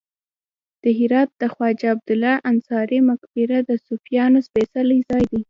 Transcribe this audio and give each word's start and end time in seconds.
د 0.83 0.85
هرات 0.99 1.29
د 1.41 1.43
خواجه 1.53 1.87
عبدالله 1.93 2.35
انصاري 2.51 2.99
مقبره 3.09 3.57
د 3.69 3.71
صوفیانو 3.85 4.37
سپیڅلی 4.47 4.99
ځای 5.09 5.23
دی 5.31 5.39